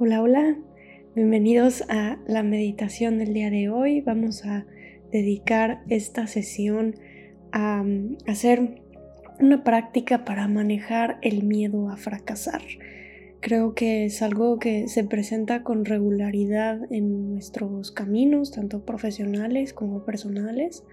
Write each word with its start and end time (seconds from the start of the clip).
Hola, 0.00 0.22
hola, 0.22 0.56
bienvenidos 1.16 1.82
a 1.88 2.20
la 2.28 2.44
meditación 2.44 3.18
del 3.18 3.34
día 3.34 3.50
de 3.50 3.68
hoy. 3.68 4.00
Vamos 4.00 4.44
a 4.44 4.64
dedicar 5.10 5.82
esta 5.88 6.28
sesión 6.28 6.94
a 7.50 7.82
mm, 7.82 8.18
hacer 8.28 8.80
una 9.40 9.64
práctica 9.64 10.24
para 10.24 10.46
manejar 10.46 11.18
el 11.20 11.42
miedo 11.42 11.88
a 11.88 11.96
fracasar. 11.96 12.62
Creo 13.40 13.74
que 13.74 14.04
es 14.04 14.22
algo 14.22 14.60
que 14.60 14.86
se 14.86 15.02
presenta 15.02 15.64
con 15.64 15.84
regularidad 15.84 16.80
en 16.92 17.32
nuestros 17.32 17.90
caminos, 17.90 18.52
tanto 18.52 18.84
profesionales 18.84 19.72
como 19.72 20.04
personales. 20.04 20.84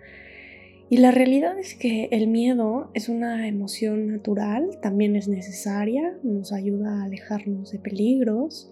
Y 0.89 0.97
la 0.97 1.11
realidad 1.11 1.59
es 1.59 1.75
que 1.75 2.09
el 2.11 2.25
miedo 2.25 2.89
es 2.95 3.07
una 3.07 3.47
emoción 3.47 4.07
natural, 4.07 4.79
también 4.81 5.15
es 5.15 5.27
necesaria, 5.27 6.17
nos 6.23 6.51
ayuda 6.51 7.01
a 7.01 7.03
alejarnos 7.03 7.71
de 7.71 7.77
peligros, 7.77 8.71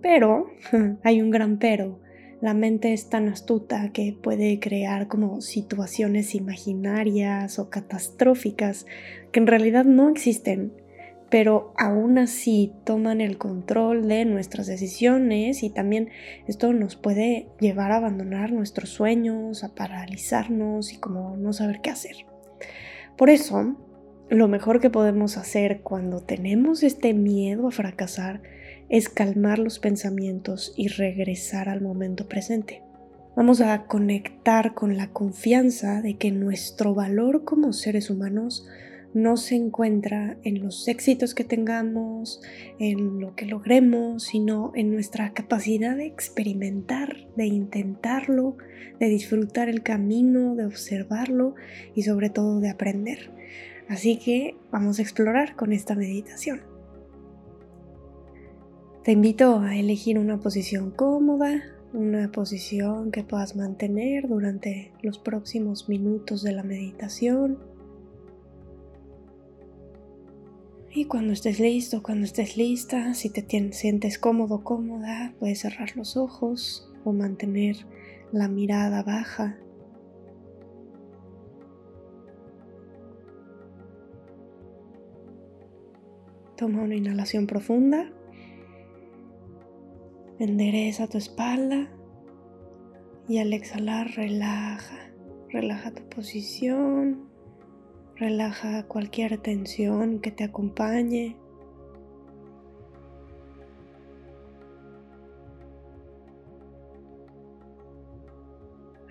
pero 0.00 0.50
hay 1.02 1.20
un 1.22 1.30
gran 1.30 1.58
pero. 1.58 2.00
La 2.40 2.54
mente 2.54 2.92
es 2.92 3.08
tan 3.08 3.28
astuta 3.28 3.90
que 3.92 4.16
puede 4.20 4.60
crear 4.60 5.08
como 5.08 5.40
situaciones 5.40 6.36
imaginarias 6.36 7.58
o 7.58 7.68
catastróficas 7.68 8.86
que 9.32 9.40
en 9.40 9.48
realidad 9.48 9.84
no 9.84 10.08
existen, 10.08 10.72
pero 11.30 11.74
aún 11.76 12.16
así 12.16 12.72
toman 12.84 13.20
el 13.20 13.38
control 13.38 14.06
de 14.06 14.24
nuestras 14.24 14.68
decisiones 14.68 15.64
y 15.64 15.70
también 15.70 16.10
esto 16.46 16.72
nos 16.72 16.94
puede 16.94 17.48
llevar 17.58 17.90
a 17.90 17.96
abandonar 17.96 18.52
nuestros 18.52 18.90
sueños, 18.90 19.64
a 19.64 19.74
paralizarnos 19.74 20.92
y 20.92 20.98
como 20.98 21.36
no 21.36 21.52
saber 21.52 21.80
qué 21.82 21.90
hacer. 21.90 22.16
Por 23.16 23.30
eso, 23.30 23.76
lo 24.30 24.46
mejor 24.46 24.80
que 24.80 24.90
podemos 24.90 25.36
hacer 25.36 25.80
cuando 25.80 26.20
tenemos 26.20 26.82
este 26.82 27.14
miedo 27.14 27.66
a 27.66 27.72
fracasar 27.72 28.42
es 28.88 29.08
calmar 29.08 29.58
los 29.58 29.78
pensamientos 29.78 30.72
y 30.76 30.88
regresar 30.88 31.68
al 31.68 31.80
momento 31.80 32.28
presente. 32.28 32.82
Vamos 33.36 33.60
a 33.60 33.86
conectar 33.86 34.74
con 34.74 34.96
la 34.96 35.12
confianza 35.12 36.02
de 36.02 36.16
que 36.16 36.32
nuestro 36.32 36.94
valor 36.94 37.44
como 37.44 37.72
seres 37.72 38.10
humanos 38.10 38.66
no 39.14 39.36
se 39.36 39.54
encuentra 39.54 40.36
en 40.44 40.60
los 40.60 40.86
éxitos 40.88 41.34
que 41.34 41.44
tengamos, 41.44 42.40
en 42.78 43.20
lo 43.20 43.34
que 43.34 43.46
logremos, 43.46 44.24
sino 44.24 44.72
en 44.74 44.90
nuestra 44.90 45.32
capacidad 45.32 45.96
de 45.96 46.06
experimentar, 46.06 47.28
de 47.36 47.46
intentarlo, 47.46 48.56
de 49.00 49.08
disfrutar 49.08 49.68
el 49.68 49.82
camino, 49.82 50.54
de 50.56 50.66
observarlo 50.66 51.54
y 51.94 52.02
sobre 52.02 52.30
todo 52.30 52.60
de 52.60 52.70
aprender. 52.70 53.30
Así 53.88 54.18
que 54.18 54.56
vamos 54.70 54.98
a 54.98 55.02
explorar 55.02 55.56
con 55.56 55.72
esta 55.72 55.94
meditación. 55.94 56.77
Te 59.08 59.12
invito 59.12 59.60
a 59.60 59.74
elegir 59.74 60.18
una 60.18 60.38
posición 60.38 60.90
cómoda, 60.90 61.62
una 61.94 62.30
posición 62.30 63.10
que 63.10 63.24
puedas 63.24 63.56
mantener 63.56 64.28
durante 64.28 64.92
los 65.00 65.18
próximos 65.18 65.88
minutos 65.88 66.42
de 66.42 66.52
la 66.52 66.62
meditación. 66.62 67.58
Y 70.90 71.06
cuando 71.06 71.32
estés 71.32 71.58
listo, 71.58 72.02
cuando 72.02 72.26
estés 72.26 72.58
lista, 72.58 73.14
si 73.14 73.30
te 73.30 73.46
sientes 73.72 74.18
cómodo, 74.18 74.62
cómoda, 74.62 75.32
puedes 75.38 75.60
cerrar 75.60 75.96
los 75.96 76.18
ojos 76.18 76.92
o 77.02 77.14
mantener 77.14 77.76
la 78.30 78.46
mirada 78.46 79.02
baja. 79.02 79.58
Toma 86.58 86.82
una 86.82 86.96
inhalación 86.96 87.46
profunda. 87.46 88.12
Endereza 90.38 91.08
tu 91.08 91.18
espalda 91.18 91.88
y 93.28 93.38
al 93.38 93.52
exhalar 93.52 94.08
relaja, 94.12 95.10
relaja 95.48 95.92
tu 95.92 96.08
posición, 96.08 97.28
relaja 98.14 98.86
cualquier 98.86 99.38
tensión 99.38 100.20
que 100.20 100.30
te 100.30 100.44
acompañe. 100.44 101.36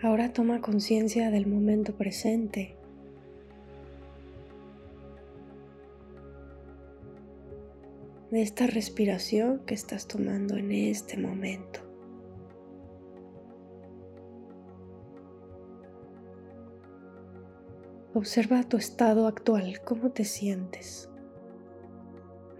Ahora 0.01 0.31
toma 0.31 0.61
conciencia 0.61 1.29
del 1.29 1.45
momento 1.45 1.97
presente. 1.97 2.76
De 8.37 8.43
esta 8.43 8.67
respiración 8.67 9.63
que 9.65 9.73
estás 9.73 10.07
tomando 10.07 10.57
en 10.57 10.71
este 10.71 11.17
momento. 11.17 11.79
Observa 18.13 18.61
tu 18.61 18.77
estado 18.77 19.25
actual, 19.25 19.81
cómo 19.83 20.11
te 20.11 20.23
sientes. 20.23 21.09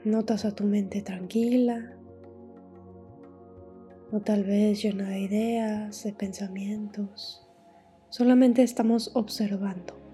Notas 0.03 0.45
a 0.45 0.55
tu 0.55 0.63
mente 0.63 1.03
tranquila 1.03 1.95
o 4.11 4.19
tal 4.19 4.45
vez 4.45 4.81
llena 4.81 5.09
de 5.09 5.19
ideas, 5.19 6.03
de 6.03 6.11
pensamientos. 6.11 7.47
Solamente 8.09 8.63
estamos 8.63 9.11
observando. 9.13 10.06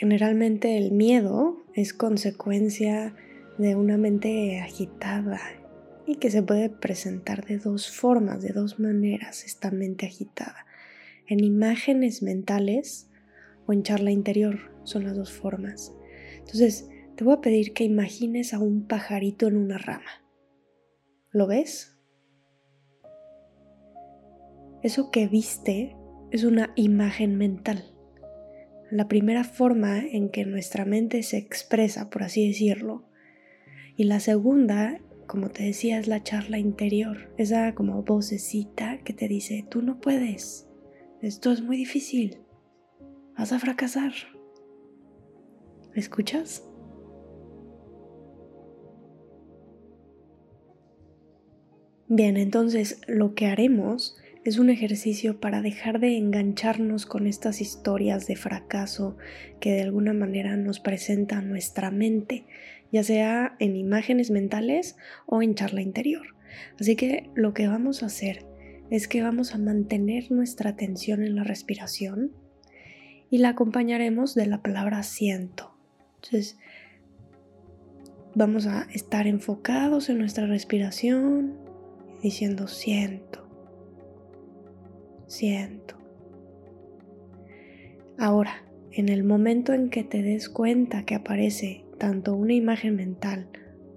Generalmente 0.00 0.78
el 0.78 0.92
miedo 0.92 1.62
es 1.74 1.92
consecuencia 1.92 3.14
de 3.58 3.76
una 3.76 3.98
mente 3.98 4.58
agitada 4.58 5.38
y 6.06 6.16
que 6.16 6.30
se 6.30 6.42
puede 6.42 6.70
presentar 6.70 7.44
de 7.44 7.58
dos 7.58 7.90
formas, 7.90 8.40
de 8.40 8.54
dos 8.54 8.80
maneras 8.80 9.44
esta 9.44 9.70
mente 9.70 10.06
agitada. 10.06 10.64
En 11.26 11.44
imágenes 11.44 12.22
mentales 12.22 13.10
o 13.66 13.74
en 13.74 13.82
charla 13.82 14.10
interior 14.10 14.72
son 14.84 15.04
las 15.04 15.18
dos 15.18 15.32
formas. 15.32 15.92
Entonces, 16.38 16.88
te 17.14 17.22
voy 17.22 17.34
a 17.34 17.42
pedir 17.42 17.74
que 17.74 17.84
imagines 17.84 18.54
a 18.54 18.58
un 18.58 18.86
pajarito 18.86 19.48
en 19.48 19.58
una 19.58 19.76
rama. 19.76 20.24
¿Lo 21.30 21.46
ves? 21.46 21.98
Eso 24.82 25.10
que 25.10 25.28
viste 25.28 25.94
es 26.30 26.44
una 26.44 26.72
imagen 26.74 27.36
mental 27.36 27.99
la 28.90 29.08
primera 29.08 29.44
forma 29.44 29.98
en 29.98 30.30
que 30.30 30.44
nuestra 30.44 30.84
mente 30.84 31.22
se 31.22 31.38
expresa, 31.38 32.10
por 32.10 32.22
así 32.22 32.46
decirlo. 32.46 33.04
Y 33.96 34.04
la 34.04 34.20
segunda, 34.20 35.00
como 35.26 35.50
te 35.50 35.62
decía, 35.62 35.98
es 35.98 36.08
la 36.08 36.22
charla 36.22 36.58
interior, 36.58 37.32
esa 37.38 37.74
como 37.74 38.02
vocecita 38.02 38.98
que 39.04 39.12
te 39.12 39.28
dice, 39.28 39.64
tú 39.68 39.82
no 39.82 40.00
puedes, 40.00 40.68
esto 41.22 41.52
es 41.52 41.62
muy 41.62 41.76
difícil, 41.76 42.38
vas 43.36 43.52
a 43.52 43.58
fracasar. 43.58 44.12
¿Me 45.94 46.00
escuchas? 46.00 46.64
Bien, 52.08 52.36
entonces 52.36 53.00
lo 53.06 53.34
que 53.34 53.46
haremos 53.46 54.16
es 54.50 54.58
un 54.58 54.68
ejercicio 54.68 55.38
para 55.38 55.62
dejar 55.62 56.00
de 56.00 56.16
engancharnos 56.16 57.06
con 57.06 57.28
estas 57.28 57.60
historias 57.60 58.26
de 58.26 58.34
fracaso 58.34 59.16
que 59.60 59.70
de 59.70 59.82
alguna 59.82 60.12
manera 60.12 60.56
nos 60.56 60.80
presenta 60.80 61.40
nuestra 61.40 61.92
mente, 61.92 62.46
ya 62.90 63.04
sea 63.04 63.54
en 63.60 63.76
imágenes 63.76 64.32
mentales 64.32 64.96
o 65.26 65.40
en 65.40 65.54
charla 65.54 65.82
interior. 65.82 66.34
Así 66.80 66.96
que 66.96 67.30
lo 67.36 67.54
que 67.54 67.68
vamos 67.68 68.02
a 68.02 68.06
hacer 68.06 68.44
es 68.90 69.06
que 69.06 69.22
vamos 69.22 69.54
a 69.54 69.58
mantener 69.58 70.32
nuestra 70.32 70.70
atención 70.70 71.22
en 71.22 71.36
la 71.36 71.44
respiración 71.44 72.32
y 73.30 73.38
la 73.38 73.50
acompañaremos 73.50 74.34
de 74.34 74.46
la 74.46 74.62
palabra 74.62 75.04
siento. 75.04 75.76
Entonces, 76.16 76.58
vamos 78.34 78.66
a 78.66 78.88
estar 78.92 79.28
enfocados 79.28 80.08
en 80.08 80.18
nuestra 80.18 80.46
respiración 80.46 81.56
diciendo 82.20 82.66
siento 82.66 83.39
siento. 85.30 85.94
Ahora, 88.18 88.64
en 88.90 89.08
el 89.08 89.22
momento 89.22 89.72
en 89.72 89.88
que 89.88 90.02
te 90.02 90.22
des 90.22 90.48
cuenta 90.48 91.04
que 91.04 91.14
aparece 91.14 91.84
tanto 91.98 92.34
una 92.34 92.52
imagen 92.52 92.96
mental 92.96 93.48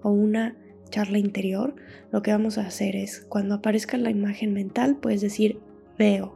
o 0.03 0.11
una 0.11 0.55
charla 0.91 1.17
interior, 1.17 1.75
lo 2.11 2.21
que 2.21 2.31
vamos 2.31 2.57
a 2.57 2.67
hacer 2.67 2.95
es, 2.95 3.21
cuando 3.21 3.55
aparezca 3.55 3.97
la 3.97 4.11
imagen 4.11 4.53
mental, 4.53 4.97
puedes 4.97 5.21
decir 5.21 5.59
veo, 5.97 6.35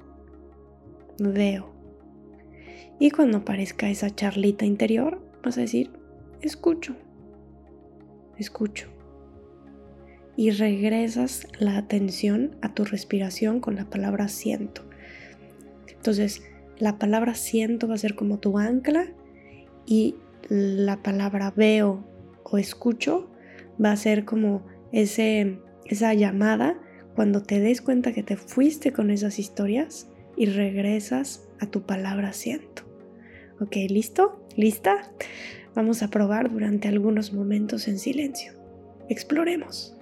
veo. 1.19 1.71
Y 2.99 3.11
cuando 3.11 3.37
aparezca 3.37 3.89
esa 3.89 4.13
charlita 4.13 4.65
interior, 4.65 5.21
vas 5.43 5.59
a 5.59 5.61
decir 5.61 5.91
escucho, 6.41 6.95
escucho 8.37 8.87
y 10.37 10.51
regresas 10.51 11.47
la 11.59 11.77
atención 11.77 12.55
a 12.61 12.73
tu 12.73 12.85
respiración 12.85 13.59
con 13.59 13.75
la 13.75 13.89
palabra 13.89 14.27
siento. 14.27 14.86
Entonces, 15.97 16.41
la 16.77 16.97
palabra 16.97 17.35
siento 17.35 17.87
va 17.87 17.95
a 17.95 17.99
ser 17.99 18.15
como 18.15 18.39
tu 18.39 18.57
ancla 18.57 19.07
y 19.85 20.15
la 20.49 21.01
palabra 21.03 21.51
veo 21.55 22.05
o 22.43 22.57
escucho 22.57 23.29
va 23.83 23.91
a 23.91 23.97
ser 23.97 24.25
como 24.25 24.65
ese, 24.91 25.59
esa 25.85 26.13
llamada 26.13 26.79
cuando 27.15 27.41
te 27.41 27.59
des 27.59 27.81
cuenta 27.81 28.13
que 28.13 28.23
te 28.23 28.37
fuiste 28.37 28.93
con 28.93 29.09
esas 29.09 29.39
historias 29.39 30.09
y 30.35 30.45
regresas 30.45 31.47
a 31.59 31.65
tu 31.65 31.81
palabra 31.81 32.31
siento. 32.33 32.83
Ok, 33.59 33.75
¿listo? 33.89 34.45
¿Lista? 34.55 35.11
Vamos 35.73 36.03
a 36.03 36.09
probar 36.09 36.51
durante 36.51 36.87
algunos 36.87 37.33
momentos 37.33 37.87
en 37.87 37.97
silencio. 37.97 38.53
Exploremos. 39.09 39.96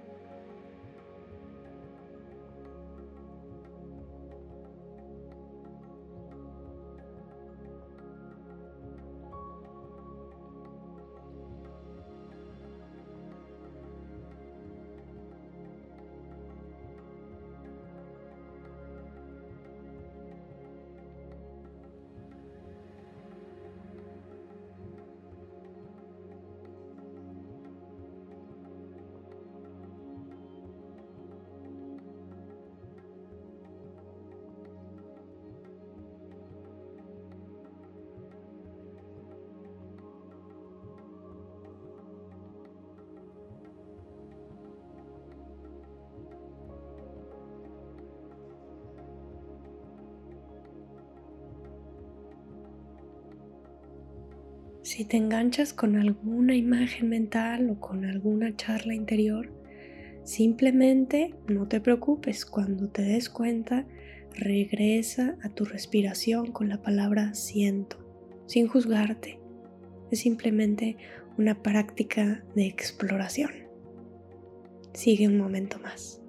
Si 54.95 55.03
te 55.03 55.17
enganchas 55.17 55.73
con 55.73 55.97
alguna 55.97 56.55
imagen 56.55 57.09
mental 57.09 57.69
o 57.69 57.81
con 57.81 58.05
alguna 58.05 58.55
charla 58.55 58.93
interior, 58.93 59.51
simplemente 60.23 61.35
no 61.49 61.67
te 61.67 61.81
preocupes. 61.81 62.45
Cuando 62.45 62.87
te 62.87 63.01
des 63.01 63.29
cuenta, 63.29 63.85
regresa 64.35 65.35
a 65.43 65.49
tu 65.49 65.65
respiración 65.65 66.53
con 66.53 66.69
la 66.69 66.81
palabra 66.81 67.33
siento, 67.33 67.97
sin 68.45 68.69
juzgarte. 68.69 69.37
Es 70.11 70.19
simplemente 70.19 70.95
una 71.37 71.61
práctica 71.61 72.45
de 72.55 72.65
exploración. 72.65 73.51
Sigue 74.93 75.27
un 75.27 75.37
momento 75.37 75.77
más. 75.77 76.24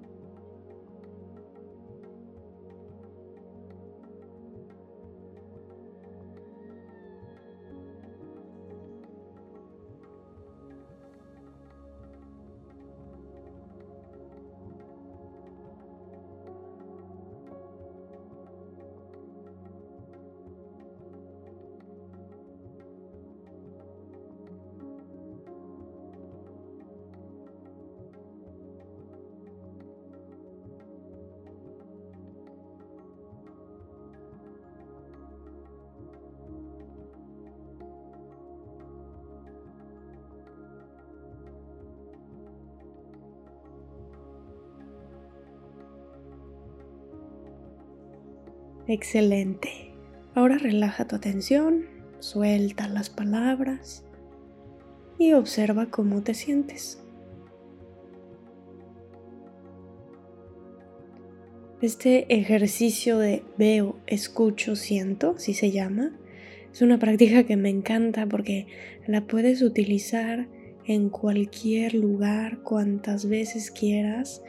Excelente. 48.87 49.91
Ahora 50.33 50.57
relaja 50.57 51.07
tu 51.07 51.17
atención, 51.17 51.85
suelta 52.19 52.87
las 52.87 53.09
palabras 53.09 54.05
y 55.19 55.33
observa 55.33 55.87
cómo 55.87 56.23
te 56.23 56.33
sientes. 56.33 57.03
Este 61.81 62.33
ejercicio 62.33 63.17
de 63.17 63.43
veo, 63.57 63.97
escucho, 64.07 64.75
siento, 64.75 65.37
si 65.37 65.53
se 65.53 65.71
llama, 65.71 66.17
es 66.71 66.81
una 66.81 66.97
práctica 66.97 67.43
que 67.43 67.57
me 67.57 67.69
encanta 67.69 68.25
porque 68.25 68.67
la 69.05 69.27
puedes 69.27 69.61
utilizar 69.61 70.47
en 70.85 71.09
cualquier 71.09 71.93
lugar, 71.93 72.63
cuantas 72.63 73.27
veces 73.27 73.69
quieras 73.69 74.41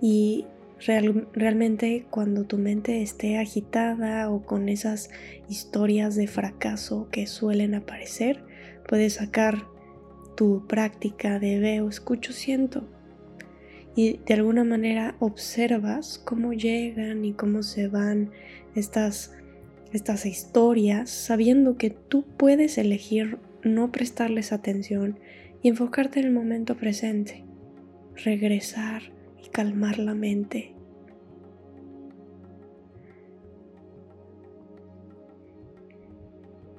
y 0.00 0.46
realmente 0.86 2.06
cuando 2.10 2.44
tu 2.44 2.58
mente 2.58 3.00
esté 3.00 3.38
agitada 3.38 4.28
o 4.30 4.44
con 4.44 4.68
esas 4.68 5.10
historias 5.48 6.14
de 6.14 6.26
fracaso 6.26 7.08
que 7.10 7.26
suelen 7.26 7.74
aparecer, 7.74 8.44
puedes 8.86 9.14
sacar 9.14 9.66
tu 10.36 10.66
práctica 10.66 11.38
de 11.38 11.58
veo, 11.58 11.88
escucho, 11.88 12.32
siento. 12.32 12.86
Y 13.96 14.18
de 14.26 14.34
alguna 14.34 14.64
manera 14.64 15.16
observas 15.20 16.18
cómo 16.18 16.52
llegan 16.52 17.24
y 17.24 17.32
cómo 17.32 17.62
se 17.62 17.88
van 17.88 18.32
estas, 18.74 19.32
estas 19.92 20.26
historias, 20.26 21.08
sabiendo 21.08 21.78
que 21.78 21.90
tú 21.90 22.24
puedes 22.36 22.76
elegir 22.76 23.38
no 23.62 23.90
prestarles 23.90 24.52
atención 24.52 25.18
y 25.62 25.68
enfocarte 25.68 26.20
en 26.20 26.26
el 26.26 26.32
momento 26.32 26.76
presente, 26.76 27.44
regresar 28.22 29.02
y 29.42 29.48
calmar 29.48 29.98
la 29.98 30.14
mente 30.14 30.73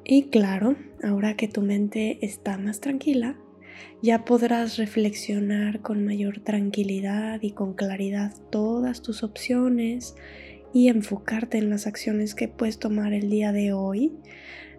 Y 0.08 0.26
claro, 0.26 0.76
ahora 1.02 1.36
que 1.36 1.48
tu 1.48 1.64
mente 1.64 2.20
está 2.22 2.60
más 2.60 2.80
tranquila, 2.80 3.40
ya 4.04 4.24
podrás 4.24 4.78
reflexionar 4.78 5.82
con 5.82 6.06
mayor 6.06 6.42
tranquilidad 6.42 7.42
y 7.42 7.54
con 7.54 7.74
claridad 7.74 8.32
todas 8.52 9.02
tus 9.02 9.24
opciones 9.24 10.16
y 10.76 10.90
enfocarte 10.90 11.58
en 11.58 11.72
las 11.72 11.88
acciones 11.88 12.36
que 12.36 12.48
puedes 12.48 12.78
tomar 12.78 13.14
el 13.14 13.32
día 13.32 13.52
de 13.52 13.74
hoy, 13.74 14.14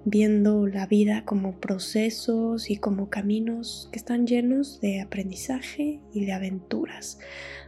viendo 0.04 0.68
la 0.68 0.87
vida 0.87 1.25
como 1.25 1.59
procesos 1.59 2.71
y 2.71 2.76
como 2.76 3.11
caminos 3.11 3.88
que 3.90 3.99
están 3.99 4.28
llenos 4.28 4.80
de 4.80 5.00
aprendizaje 5.00 6.00
y 6.12 6.25
de 6.25 6.33
aventuras. 6.35 7.18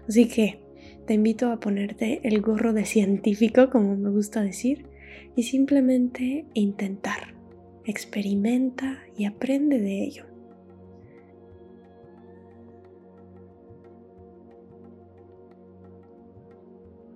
Así 0.08 0.28
que 0.28 0.60
te 1.08 1.14
invito 1.14 1.50
a 1.50 1.58
ponerte 1.58 2.20
el 2.22 2.40
gorro 2.40 2.72
de 2.72 2.84
científico, 2.84 3.68
como 3.68 3.96
me 3.96 4.10
gusta 4.10 4.42
decir, 4.42 4.86
y 5.34 5.42
simplemente 5.42 6.44
intentar 6.54 7.37
experimenta 7.90 8.98
y 9.16 9.24
aprende 9.24 9.80
de 9.80 10.04
ello. 10.04 10.24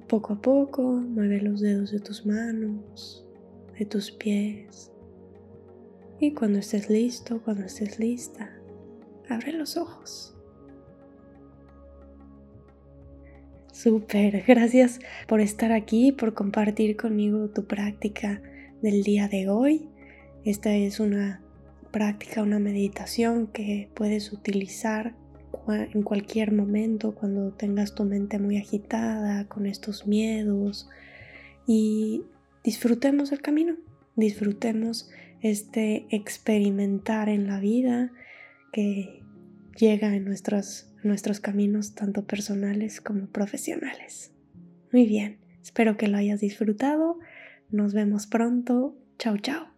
Poco 0.09 0.35
a 0.35 0.41
poco 0.41 0.83
mueve 0.83 1.41
los 1.41 1.61
dedos 1.61 1.91
de 1.91 2.01
tus 2.01 2.25
manos, 2.27 3.27
de 3.79 3.85
tus 3.85 4.11
pies. 4.11 4.91
Y 6.21 6.33
cuando 6.33 6.59
estés 6.59 6.89
listo, 6.89 7.43
cuando 7.43 7.65
estés 7.65 7.99
lista, 7.99 8.51
abre 9.29 9.53
los 9.53 9.77
ojos. 9.77 10.35
Súper, 13.73 14.45
gracias 14.47 15.01
por 15.27 15.41
estar 15.41 15.73
aquí, 15.73 16.13
por 16.13 16.35
compartir 16.35 16.97
conmigo 16.97 17.49
tu 17.49 17.67
práctica 17.67 18.41
del 18.81 19.03
día 19.03 19.29
de 19.29 19.49
hoy. 19.49 19.92
Esta 20.45 20.75
es 20.75 20.99
una 21.01 21.41
práctica, 21.93 22.43
una 22.43 22.59
meditación 22.59 23.47
que 23.47 23.89
puedes 23.95 24.33
utilizar 24.33 25.15
en 25.69 26.03
cualquier 26.03 26.53
momento 26.53 27.15
cuando 27.15 27.53
tengas 27.53 27.95
tu 27.95 28.05
mente 28.05 28.39
muy 28.39 28.57
agitada 28.57 29.47
con 29.47 29.67
estos 29.67 30.07
miedos 30.07 30.89
y 31.67 32.25
disfrutemos 32.65 33.31
el 33.31 33.41
camino, 33.41 33.77
disfrutemos 34.17 35.11
este 35.41 36.07
experimentar 36.11 37.29
en 37.29 37.47
la 37.47 37.61
vida 37.61 38.11
que 38.73 39.23
llega 39.77 40.15
en 40.17 40.25
nuestros, 40.25 40.89
nuestros 41.03 41.41
caminos 41.41 41.95
tanto 41.95 42.25
personales 42.25 43.01
como 43.01 43.27
profesionales. 43.27 44.33
Muy 44.93 45.07
bien, 45.07 45.39
espero 45.63 45.97
que 45.97 46.09
lo 46.09 46.19
hayas 46.19 46.41
disfrutado. 46.41 47.19
Nos 47.71 47.95
vemos 47.95 48.27
pronto. 48.27 48.97
Chao, 49.19 49.39
chao. 49.39 49.72